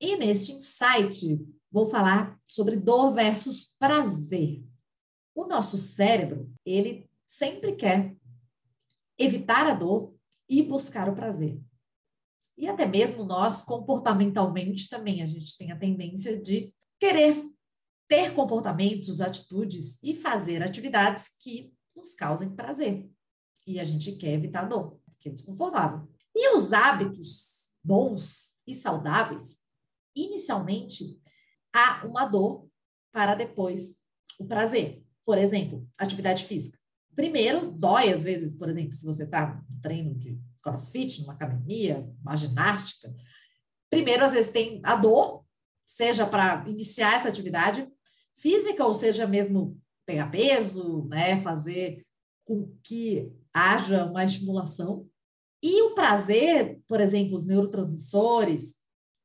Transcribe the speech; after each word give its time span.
E 0.00 0.16
neste 0.16 0.52
insight, 0.52 1.44
vou 1.70 1.86
falar 1.86 2.38
sobre 2.44 2.76
dor 2.76 3.14
versus 3.14 3.76
prazer. 3.78 4.62
O 5.34 5.46
nosso 5.46 5.78
cérebro, 5.78 6.52
ele 6.64 7.08
sempre 7.26 7.72
quer 7.72 8.16
evitar 9.18 9.66
a 9.66 9.74
dor 9.74 10.14
e 10.48 10.62
buscar 10.62 11.08
o 11.08 11.14
prazer. 11.14 11.60
E 12.58 12.66
até 12.66 12.84
mesmo 12.84 13.24
nós, 13.24 13.62
comportamentalmente, 13.62 14.90
também 14.90 15.22
a 15.22 15.26
gente 15.26 15.56
tem 15.56 15.70
a 15.70 15.78
tendência 15.78 16.36
de 16.36 16.74
querer 16.98 17.40
ter 18.08 18.34
comportamentos, 18.34 19.20
atitudes 19.20 19.96
e 20.02 20.12
fazer 20.12 20.60
atividades 20.60 21.28
que 21.38 21.72
nos 21.94 22.16
causem 22.16 22.50
prazer. 22.50 23.08
E 23.64 23.78
a 23.78 23.84
gente 23.84 24.12
quer 24.12 24.32
evitar 24.32 24.64
dor, 24.64 24.98
porque 25.04 25.28
é 25.28 25.32
desconfortável. 25.32 26.08
E 26.34 26.56
os 26.56 26.72
hábitos 26.72 27.70
bons 27.82 28.52
e 28.66 28.74
saudáveis, 28.74 29.58
inicialmente, 30.16 31.16
há 31.72 32.04
uma 32.06 32.26
dor 32.26 32.68
para 33.12 33.36
depois 33.36 33.96
o 34.36 34.44
prazer. 34.44 35.04
Por 35.24 35.38
exemplo, 35.38 35.86
atividade 35.96 36.44
física. 36.44 36.78
Primeiro, 37.18 37.72
dói 37.72 38.12
às 38.12 38.22
vezes, 38.22 38.54
por 38.54 38.68
exemplo, 38.68 38.92
se 38.92 39.04
você 39.04 39.24
está 39.24 39.60
no 39.68 39.80
treino 39.80 40.14
de 40.14 40.38
crossfit, 40.62 41.20
numa 41.20 41.32
academia, 41.32 42.08
uma 42.22 42.36
ginástica. 42.36 43.12
Primeiro, 43.90 44.24
às 44.24 44.34
vezes, 44.34 44.52
tem 44.52 44.80
a 44.84 44.94
dor, 44.94 45.44
seja 45.84 46.24
para 46.24 46.64
iniciar 46.68 47.14
essa 47.14 47.28
atividade 47.28 47.88
física, 48.36 48.86
ou 48.86 48.94
seja 48.94 49.26
mesmo 49.26 49.76
pegar 50.06 50.30
peso, 50.30 51.08
né, 51.08 51.40
fazer 51.40 52.06
com 52.44 52.72
que 52.84 53.32
haja 53.52 54.04
uma 54.04 54.24
estimulação. 54.24 55.04
E 55.60 55.82
o 55.82 55.96
prazer, 55.96 56.80
por 56.86 57.00
exemplo, 57.00 57.34
os 57.34 57.44
neurotransmissores 57.44 58.76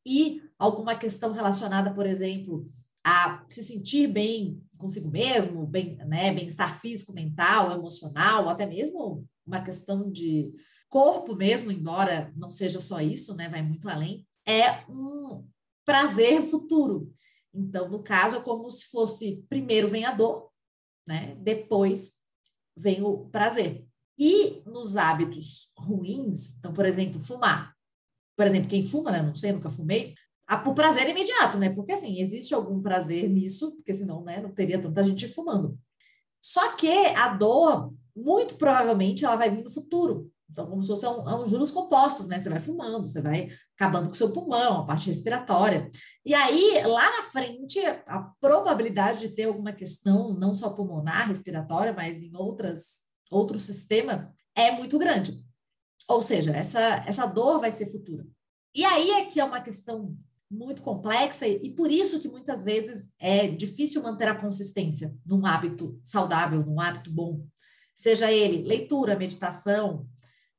e 0.03 0.41
alguma 0.57 0.95
questão 0.95 1.31
relacionada, 1.31 1.93
por 1.93 2.07
exemplo, 2.07 2.67
a 3.03 3.43
se 3.49 3.63
sentir 3.63 4.07
bem 4.07 4.61
consigo 4.77 5.09
mesmo, 5.09 5.65
bem, 5.65 5.95
né, 5.97 6.33
bem-estar 6.33 6.79
físico, 6.79 7.13
mental, 7.13 7.71
emocional, 7.71 8.49
até 8.49 8.65
mesmo 8.65 9.25
uma 9.45 9.61
questão 9.61 10.11
de 10.11 10.53
corpo 10.89 11.35
mesmo, 11.35 11.71
embora 11.71 12.31
não 12.35 12.51
seja 12.51 12.81
só 12.81 12.99
isso, 12.99 13.35
né, 13.35 13.47
vai 13.49 13.61
muito 13.61 13.87
além, 13.89 14.27
é 14.45 14.83
um 14.89 15.47
prazer 15.85 16.43
futuro. 16.43 17.11
Então, 17.53 17.89
no 17.89 18.03
caso, 18.03 18.37
é 18.37 18.41
como 18.41 18.69
se 18.69 18.87
fosse 18.87 19.45
primeiro 19.49 19.87
vem 19.87 20.05
a 20.05 20.11
dor, 20.11 20.49
né, 21.07 21.35
depois 21.39 22.15
vem 22.75 23.01
o 23.01 23.29
prazer. 23.29 23.85
E 24.17 24.61
nos 24.65 24.97
hábitos 24.97 25.71
ruins, 25.77 26.57
então, 26.57 26.73
por 26.73 26.85
exemplo, 26.85 27.19
fumar. 27.19 27.73
Por 28.35 28.45
exemplo, 28.45 28.69
quem 28.69 28.85
fuma, 28.85 29.11
né, 29.11 29.21
não 29.21 29.35
sei, 29.35 29.51
nunca 29.51 29.69
fumei, 29.69 30.13
o 30.65 30.73
prazer 30.73 31.07
é 31.07 31.11
imediato, 31.11 31.57
né? 31.57 31.69
Porque 31.69 31.93
assim, 31.93 32.19
existe 32.19 32.53
algum 32.53 32.81
prazer 32.81 33.29
nisso, 33.29 33.71
porque 33.75 33.93
senão, 33.93 34.23
né, 34.23 34.41
não 34.41 34.51
teria 34.51 34.81
tanta 34.81 35.03
gente 35.03 35.27
fumando. 35.27 35.77
Só 36.41 36.75
que 36.75 36.89
a 36.89 37.29
dor, 37.29 37.93
muito 38.15 38.55
provavelmente, 38.55 39.23
ela 39.23 39.35
vai 39.35 39.49
vir 39.49 39.63
no 39.63 39.69
futuro. 39.69 40.31
Então, 40.53 40.67
como 40.67 40.83
se 40.83 40.89
fosse 40.89 41.07
um, 41.07 41.41
um 41.41 41.45
juros 41.45 41.71
compostos, 41.71 42.27
né? 42.27 42.39
Você 42.39 42.49
vai 42.49 42.59
fumando, 42.59 43.07
você 43.07 43.21
vai 43.21 43.49
acabando 43.75 44.05
com 44.05 44.11
o 44.11 44.15
seu 44.15 44.31
pulmão, 44.31 44.81
a 44.81 44.85
parte 44.85 45.07
respiratória. 45.07 45.89
E 46.23 46.33
aí, 46.33 46.83
lá 46.85 47.09
na 47.17 47.23
frente, 47.23 47.79
a 48.05 48.31
probabilidade 48.39 49.21
de 49.21 49.29
ter 49.29 49.45
alguma 49.45 49.73
questão, 49.73 50.33
não 50.33 50.53
só 50.53 50.69
pulmonar, 50.69 51.27
respiratória, 51.27 51.91
mas 51.91 52.21
em 52.21 52.35
outras, 52.35 53.01
outro 53.31 53.59
sistema, 53.59 54.31
é 54.55 54.71
muito 54.71 54.99
grande. 54.99 55.43
Ou 56.07 56.21
seja, 56.21 56.51
essa, 56.51 57.03
essa 57.07 57.25
dor 57.25 57.59
vai 57.59 57.71
ser 57.71 57.89
futura. 57.91 58.25
E 58.75 58.85
aí 58.85 59.09
é 59.11 59.25
que 59.25 59.39
é 59.39 59.43
uma 59.43 59.61
questão 59.61 60.15
muito 60.53 60.81
complexa 60.81 61.47
e, 61.47 61.69
por 61.71 61.91
isso 61.91 62.19
que 62.19 62.27
muitas 62.27 62.63
vezes 62.63 63.11
é 63.19 63.47
difícil 63.47 64.03
manter 64.03 64.27
a 64.27 64.35
consistência 64.35 65.13
num 65.25 65.45
hábito 65.45 65.99
saudável, 66.03 66.63
num 66.65 66.79
hábito 66.79 67.11
bom. 67.11 67.45
Seja 67.95 68.31
ele 68.31 68.63
leitura, 68.63 69.17
meditação, 69.17 70.07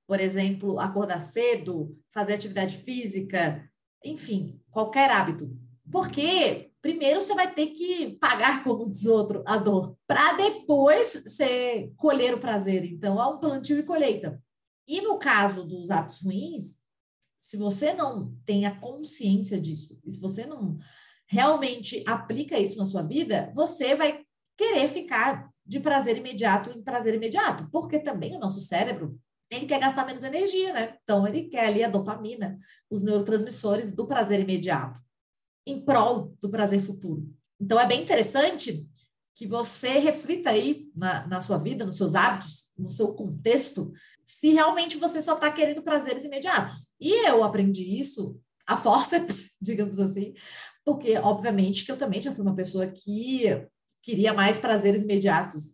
por 0.07 0.21
exemplo, 0.21 0.79
acordar 0.79 1.21
cedo, 1.21 1.97
fazer 2.13 2.35
atividade 2.35 2.77
física, 2.77 3.69
enfim, 4.05 4.61
qualquer 4.71 5.11
hábito. 5.11 5.51
Porque 5.91 6.71
primeiro 6.83 7.21
você 7.21 7.35
vai 7.35 7.53
ter 7.53 7.69
que 7.69 8.17
pagar, 8.21 8.63
como 8.65 8.89
diz 8.89 9.07
outro, 9.07 9.43
a 9.47 9.57
dor, 9.57 9.97
para 10.07 10.35
depois 10.35 11.25
você 11.25 11.93
colher 11.97 12.35
o 12.35 12.41
prazer. 12.41 12.85
Então, 12.85 13.21
há 13.21 13.29
um 13.29 13.39
plantio 13.39 13.79
e 13.79 13.83
colheita. 13.83 14.43
E 14.87 15.01
no 15.01 15.19
caso 15.19 15.65
dos 15.65 15.91
hábitos 15.91 16.21
ruins, 16.21 16.84
se 17.45 17.59
você 17.59 17.93
não 17.93 18.35
tem 18.47 18.65
a 18.65 18.75
consciência 18.75 19.61
disso, 19.61 20.01
e 20.03 20.11
se 20.11 20.19
você 20.19 20.47
não 20.47 20.79
realmente 21.27 22.03
aplica 22.07 22.59
isso 22.59 22.79
na 22.79 22.87
sua 22.87 23.03
vida, 23.03 23.53
você 23.55 23.95
vai 23.95 24.25
querer 24.57 24.89
ficar 24.89 25.51
de 25.67 25.79
prazer 25.79 26.17
imediato 26.17 26.71
em 26.71 26.83
prazer 26.83 27.15
imediato, 27.15 27.69
porque 27.71 27.99
também 27.99 28.35
o 28.35 28.39
nosso 28.39 28.63
cérebro 28.63 29.21
ele 29.51 29.67
quer 29.67 29.79
gastar 29.79 30.07
menos 30.07 30.23
energia, 30.23 30.73
né? 30.73 30.97
Então, 31.03 31.29
ele 31.29 31.43
quer 31.51 31.67
ali 31.67 31.85
a 31.85 31.89
dopamina, 31.89 32.59
os 32.89 33.03
neurotransmissores 33.03 33.93
do 33.93 34.07
prazer 34.07 34.41
imediato, 34.41 34.99
em 35.67 35.85
prol 35.85 36.35
do 36.41 36.49
prazer 36.49 36.81
futuro. 36.81 37.31
Então, 37.61 37.79
é 37.79 37.87
bem 37.87 38.03
interessante 38.03 38.89
que 39.35 39.47
você 39.47 39.99
reflita 39.99 40.51
aí 40.51 40.89
na, 40.95 41.27
na 41.27 41.41
sua 41.41 41.59
vida, 41.59 41.85
nos 41.85 41.97
seus 41.97 42.15
hábitos, 42.15 42.67
no 42.79 42.89
seu 42.89 43.13
contexto, 43.15 43.93
se 44.25 44.53
realmente 44.53 44.97
você 44.97 45.21
só 45.21 45.35
está 45.35 45.51
querendo 45.51 45.83
prazeres 45.83 46.25
imediatos. 46.25 46.91
E 47.01 47.27
eu 47.29 47.43
aprendi 47.43 47.99
isso 47.99 48.41
a 48.67 48.77
forceps, 48.79 49.51
digamos 49.61 49.99
assim, 49.99 50.35
porque, 50.85 51.17
obviamente, 51.17 51.85
que 51.85 51.91
eu 51.91 51.97
também 51.99 52.21
já 52.21 52.31
fui 52.31 52.45
uma 52.45 52.55
pessoa 52.55 52.87
que 52.87 53.45
queria 54.03 54.35
mais 54.35 54.59
prazeres 54.59 55.03
imediatos. 55.03 55.73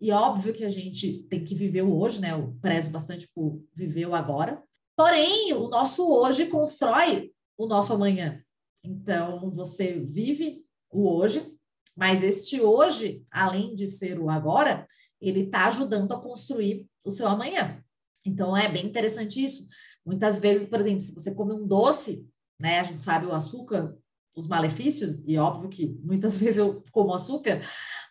E 0.00 0.12
óbvio 0.12 0.54
que 0.54 0.64
a 0.64 0.68
gente 0.68 1.24
tem 1.24 1.44
que 1.44 1.54
viver 1.54 1.82
o 1.82 1.98
hoje, 1.98 2.20
né? 2.20 2.32
Eu 2.32 2.56
prezo 2.60 2.90
bastante 2.90 3.28
por 3.34 3.60
viver 3.74 4.06
o 4.06 4.14
agora. 4.14 4.62
Porém, 4.96 5.52
o 5.52 5.68
nosso 5.68 6.08
hoje 6.08 6.46
constrói 6.46 7.32
o 7.58 7.66
nosso 7.66 7.92
amanhã. 7.92 8.40
Então, 8.84 9.50
você 9.50 9.92
vive 9.92 10.64
o 10.90 11.08
hoje, 11.08 11.53
mas 11.96 12.22
este 12.22 12.60
hoje, 12.60 13.24
além 13.30 13.74
de 13.74 13.86
ser 13.86 14.18
o 14.18 14.28
agora, 14.28 14.86
ele 15.20 15.42
está 15.42 15.68
ajudando 15.68 16.12
a 16.12 16.20
construir 16.20 16.86
o 17.04 17.10
seu 17.10 17.28
amanhã. 17.28 17.82
Então, 18.24 18.56
é 18.56 18.68
bem 18.68 18.86
interessante 18.86 19.42
isso. 19.42 19.66
Muitas 20.04 20.38
vezes, 20.38 20.68
por 20.68 20.80
exemplo, 20.80 21.00
se 21.00 21.14
você 21.14 21.34
come 21.34 21.52
um 21.52 21.66
doce, 21.66 22.28
né? 22.58 22.80
A 22.80 22.82
gente 22.82 23.00
sabe 23.00 23.26
o 23.26 23.32
açúcar, 23.32 23.96
os 24.34 24.46
malefícios, 24.46 25.22
e 25.26 25.38
óbvio 25.38 25.70
que 25.70 25.98
muitas 26.02 26.36
vezes 26.38 26.58
eu 26.58 26.82
como 26.90 27.14
açúcar, 27.14 27.60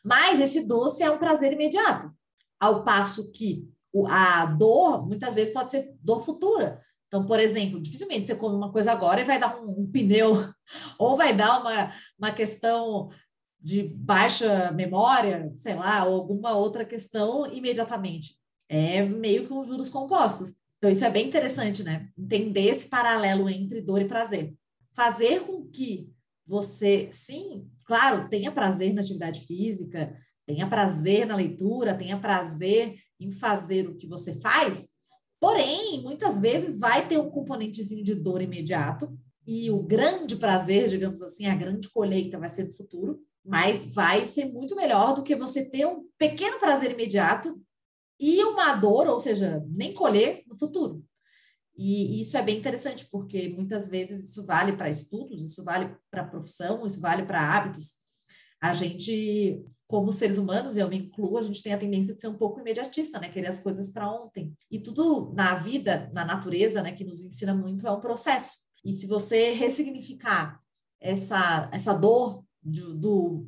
mas 0.03 0.39
esse 0.39 0.67
doce 0.67 1.03
é 1.03 1.11
um 1.11 1.17
prazer 1.17 1.53
imediato. 1.53 2.11
Ao 2.59 2.83
passo 2.83 3.31
que 3.31 3.67
a 4.07 4.45
dor, 4.45 5.05
muitas 5.05 5.35
vezes, 5.35 5.53
pode 5.53 5.71
ser 5.71 5.93
dor 6.01 6.23
futura. 6.23 6.81
Então, 7.07 7.25
por 7.27 7.39
exemplo, 7.39 7.79
dificilmente 7.79 8.25
você 8.25 8.35
come 8.35 8.55
uma 8.55 8.71
coisa 8.71 8.91
agora 8.91 9.21
e 9.21 9.23
vai 9.23 9.39
dar 9.39 9.55
um, 9.61 9.81
um 9.81 9.91
pneu, 9.91 10.33
ou 10.97 11.15
vai 11.15 11.35
dar 11.35 11.61
uma, 11.61 11.93
uma 12.17 12.31
questão 12.31 13.09
de 13.63 13.83
baixa 13.83 14.71
memória, 14.73 15.53
sei 15.57 15.75
lá, 15.75 16.03
ou 16.03 16.15
alguma 16.15 16.53
outra 16.55 16.83
questão 16.83 17.51
imediatamente. 17.51 18.35
É 18.67 19.03
meio 19.03 19.47
que 19.47 19.53
um 19.53 19.63
juros 19.63 19.89
compostos. 19.89 20.53
Então, 20.77 20.91
isso 20.91 21.05
é 21.05 21.09
bem 21.09 21.27
interessante, 21.27 21.81
né? 21.81 22.09
Entender 22.17 22.65
esse 22.65 22.89
paralelo 22.89 23.49
entre 23.49 23.79
dor 23.79 24.01
e 24.01 24.07
prazer. 24.07 24.53
Fazer 24.91 25.41
com 25.43 25.65
que 25.65 26.11
você, 26.45 27.07
sim, 27.13 27.65
claro, 27.85 28.27
tenha 28.27 28.51
prazer 28.51 28.93
na 28.93 28.99
atividade 28.99 29.39
física, 29.41 30.13
tenha 30.45 30.67
prazer 30.67 31.25
na 31.25 31.35
leitura, 31.35 31.97
tenha 31.97 32.19
prazer 32.19 32.95
em 33.17 33.31
fazer 33.31 33.87
o 33.87 33.95
que 33.95 34.05
você 34.05 34.33
faz, 34.41 34.89
porém, 35.39 36.01
muitas 36.01 36.37
vezes 36.37 36.79
vai 36.79 37.07
ter 37.07 37.17
um 37.17 37.29
componentezinho 37.29 38.03
de 38.03 38.13
dor 38.13 38.41
imediato, 38.41 39.17
e 39.45 39.69
o 39.69 39.81
grande 39.81 40.35
prazer, 40.35 40.87
digamos 40.87 41.21
assim, 41.21 41.45
a 41.45 41.55
grande 41.55 41.89
colheita 41.89 42.39
vai 42.39 42.49
ser 42.49 42.65
do 42.65 42.73
futuro, 42.73 43.21
mas 43.43 43.93
vai 43.93 44.25
ser 44.25 44.45
muito 44.45 44.75
melhor 44.75 45.15
do 45.15 45.23
que 45.23 45.35
você 45.35 45.69
ter 45.69 45.85
um 45.85 46.05
pequeno 46.17 46.59
prazer 46.59 46.91
imediato 46.91 47.61
e 48.19 48.43
uma 48.43 48.73
dor, 48.75 49.07
ou 49.07 49.19
seja, 49.19 49.63
nem 49.67 49.93
colher 49.93 50.43
no 50.47 50.57
futuro. 50.57 51.03
E 51.75 52.21
isso 52.21 52.37
é 52.37 52.41
bem 52.41 52.57
interessante, 52.57 53.07
porque 53.11 53.49
muitas 53.49 53.89
vezes 53.89 54.29
isso 54.29 54.45
vale 54.45 54.73
para 54.73 54.89
estudos, 54.89 55.43
isso 55.43 55.63
vale 55.63 55.93
para 56.09 56.23
profissão, 56.23 56.85
isso 56.85 57.01
vale 57.01 57.25
para 57.25 57.41
hábitos. 57.41 57.93
A 58.61 58.71
gente, 58.71 59.61
como 59.87 60.11
seres 60.11 60.37
humanos, 60.37 60.77
eu 60.77 60.87
me 60.87 60.97
incluo, 60.97 61.37
a 61.37 61.41
gente 61.41 61.63
tem 61.63 61.73
a 61.73 61.77
tendência 61.77 62.13
de 62.13 62.21
ser 62.21 62.27
um 62.27 62.37
pouco 62.37 62.61
imediatista, 62.61 63.19
né? 63.19 63.29
Querer 63.29 63.47
as 63.47 63.59
coisas 63.59 63.91
para 63.91 64.09
ontem. 64.09 64.53
E 64.71 64.79
tudo 64.79 65.33
na 65.33 65.55
vida, 65.55 66.09
na 66.13 66.23
natureza, 66.23 66.81
né, 66.81 66.93
que 66.93 67.03
nos 67.03 67.21
ensina 67.21 67.53
muito, 67.53 67.85
é 67.87 67.91
um 67.91 67.99
processo. 67.99 68.62
E 68.83 68.93
se 68.93 69.07
você 69.07 69.51
ressignificar 69.51 70.61
essa, 70.99 71.69
essa 71.71 71.93
dor 71.93 72.43
do, 72.61 72.95
do 72.95 73.47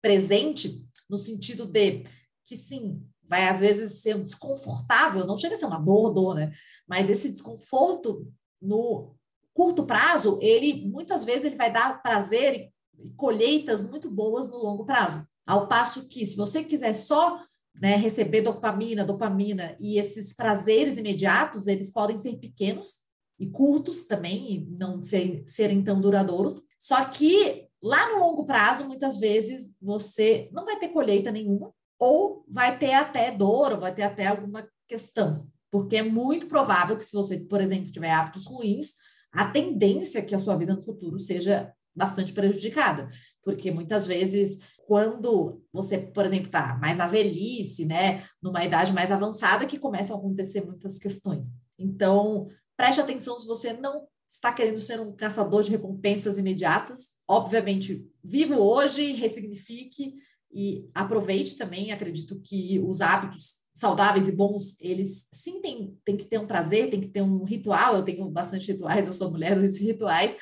presente, 0.00 0.84
no 1.08 1.18
sentido 1.18 1.66
de 1.66 2.04
que 2.44 2.56
sim, 2.56 3.02
vai 3.28 3.48
às 3.48 3.60
vezes 3.60 4.00
ser 4.00 4.22
desconfortável, 4.22 5.26
não 5.26 5.36
chega 5.36 5.54
a 5.54 5.58
ser 5.58 5.66
uma 5.66 5.80
dor, 5.80 6.12
dor, 6.12 6.34
né? 6.34 6.52
Mas 6.86 7.10
esse 7.10 7.28
desconforto 7.28 8.30
no 8.62 9.16
curto 9.52 9.84
prazo, 9.84 10.38
ele 10.40 10.86
muitas 10.86 11.24
vezes 11.24 11.46
ele 11.46 11.56
vai 11.56 11.72
dar 11.72 12.02
prazer 12.02 12.70
e 12.98 13.10
colheitas 13.16 13.88
muito 13.88 14.10
boas 14.10 14.50
no 14.50 14.58
longo 14.58 14.84
prazo. 14.84 15.26
Ao 15.46 15.66
passo 15.66 16.08
que, 16.08 16.24
se 16.24 16.36
você 16.36 16.62
quiser 16.62 16.92
só 16.92 17.42
né, 17.74 17.96
receber 17.96 18.42
dopamina, 18.42 19.04
dopamina 19.04 19.76
e 19.80 19.98
esses 19.98 20.32
prazeres 20.32 20.96
imediatos, 20.96 21.66
eles 21.66 21.90
podem 21.90 22.18
ser 22.18 22.36
pequenos 22.36 23.00
e 23.38 23.46
curtos 23.46 24.06
também, 24.06 24.52
e 24.52 24.66
não 24.70 25.02
ser, 25.02 25.44
serem 25.46 25.82
tão 25.82 26.00
duradouros. 26.00 26.60
Só 26.78 27.04
que 27.04 27.68
lá 27.82 28.12
no 28.12 28.20
longo 28.20 28.44
prazo, 28.44 28.86
muitas 28.86 29.18
vezes, 29.18 29.74
você 29.80 30.48
não 30.52 30.64
vai 30.64 30.78
ter 30.78 30.88
colheita 30.88 31.30
nenhuma, 31.30 31.72
ou 31.98 32.44
vai 32.48 32.78
ter 32.78 32.92
até 32.92 33.30
dor, 33.30 33.72
ou 33.72 33.80
vai 33.80 33.94
ter 33.94 34.02
até 34.02 34.26
alguma 34.26 34.66
questão. 34.88 35.46
Porque 35.70 35.96
é 35.96 36.02
muito 36.02 36.46
provável 36.46 36.96
que, 36.96 37.04
se 37.04 37.12
você, 37.12 37.38
por 37.40 37.60
exemplo, 37.60 37.90
tiver 37.90 38.10
hábitos 38.10 38.46
ruins, 38.46 38.94
a 39.32 39.50
tendência 39.50 40.20
é 40.20 40.22
que 40.22 40.34
a 40.34 40.38
sua 40.38 40.56
vida 40.56 40.74
no 40.74 40.82
futuro 40.82 41.18
seja 41.18 41.72
bastante 41.94 42.32
prejudicada. 42.32 43.08
Porque 43.42 43.70
muitas 43.70 44.06
vezes, 44.06 44.58
quando 44.86 45.62
você, 45.72 45.98
por 45.98 46.24
exemplo, 46.24 46.46
está 46.46 46.76
mais 46.76 46.96
na 46.96 47.06
velhice, 47.06 47.84
né, 47.84 48.24
numa 48.42 48.64
idade 48.64 48.92
mais 48.92 49.10
avançada, 49.10 49.66
que 49.66 49.78
começam 49.78 50.16
a 50.16 50.18
acontecer 50.18 50.64
muitas 50.64 50.98
questões. 50.98 51.48
Então, 51.78 52.48
preste 52.76 53.00
atenção 53.00 53.36
se 53.36 53.46
você 53.46 53.72
não 53.72 54.06
está 54.28 54.52
querendo 54.52 54.80
ser 54.80 55.00
um 55.00 55.14
caçador 55.14 55.62
de 55.62 55.70
recompensas 55.70 56.38
imediatas. 56.38 57.12
Obviamente, 57.28 58.06
viva 58.22 58.56
hoje, 58.56 59.12
ressignifique 59.12 60.14
e 60.52 60.88
aproveite 60.94 61.56
também. 61.56 61.92
Acredito 61.92 62.40
que 62.40 62.78
os 62.80 63.00
hábitos 63.00 63.66
saudáveis 63.74 64.28
e 64.28 64.32
bons, 64.32 64.76
eles 64.80 65.28
sim 65.30 65.60
tem, 65.60 65.98
tem 66.04 66.16
que 66.16 66.24
ter 66.24 66.38
um 66.38 66.46
prazer, 66.46 66.90
tem 66.90 67.00
que 67.00 67.08
ter 67.08 67.22
um 67.22 67.44
ritual. 67.44 67.96
Eu 67.96 68.04
tenho 68.04 68.28
bastante 68.28 68.72
rituais, 68.72 69.06
eu 69.06 69.12
sou 69.12 69.30
mulher 69.30 69.60
dos 69.60 69.78
rituais. 69.78 70.36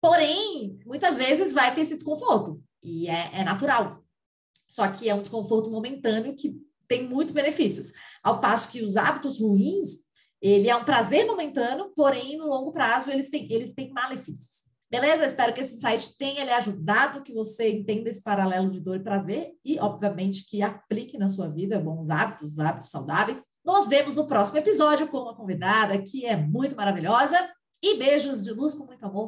Porém, 0.00 0.78
muitas 0.86 1.16
vezes 1.16 1.52
vai 1.52 1.74
ter 1.74 1.82
esse 1.82 1.94
desconforto 1.94 2.62
e 2.82 3.08
é, 3.08 3.30
é 3.40 3.44
natural. 3.44 4.04
Só 4.66 4.86
que 4.88 5.08
é 5.08 5.14
um 5.14 5.22
desconforto 5.22 5.70
momentâneo 5.70 6.36
que 6.36 6.56
tem 6.86 7.06
muitos 7.08 7.34
benefícios. 7.34 7.92
Ao 8.22 8.40
passo 8.40 8.70
que 8.70 8.82
os 8.82 8.96
hábitos 8.96 9.40
ruins, 9.40 10.07
ele 10.40 10.68
é 10.68 10.76
um 10.76 10.84
prazer 10.84 11.26
momentâneo, 11.26 11.92
porém, 11.94 12.36
no 12.36 12.46
longo 12.46 12.72
prazo, 12.72 13.10
eles 13.10 13.28
têm, 13.28 13.50
ele 13.50 13.72
tem 13.74 13.90
malefícios. 13.90 14.68
Beleza? 14.90 15.26
Espero 15.26 15.52
que 15.52 15.60
esse 15.60 15.74
insight 15.74 16.16
tenha 16.16 16.44
lhe 16.44 16.50
ajudado, 16.50 17.22
que 17.22 17.34
você 17.34 17.70
entenda 17.70 18.08
esse 18.08 18.22
paralelo 18.22 18.70
de 18.70 18.80
dor 18.80 18.96
e 18.96 19.02
prazer 19.02 19.52
e, 19.62 19.78
obviamente, 19.78 20.48
que 20.48 20.62
aplique 20.62 21.18
na 21.18 21.28
sua 21.28 21.48
vida 21.48 21.78
bons 21.78 22.08
hábitos, 22.08 22.58
hábitos 22.58 22.90
saudáveis. 22.90 23.44
Nos 23.62 23.86
vemos 23.86 24.14
no 24.14 24.26
próximo 24.26 24.58
episódio 24.58 25.08
com 25.08 25.18
uma 25.18 25.36
convidada 25.36 26.00
que 26.00 26.24
é 26.24 26.36
muito 26.36 26.74
maravilhosa. 26.74 27.36
E 27.80 27.96
beijos 27.96 28.42
de 28.42 28.52
luz 28.52 28.74
com 28.74 28.86
muito 28.86 29.04
amor 29.04 29.26